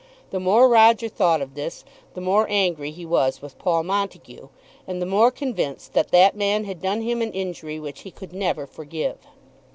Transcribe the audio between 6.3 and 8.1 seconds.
man had done him an injury which he